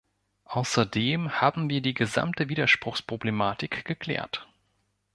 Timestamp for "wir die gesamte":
1.69-2.49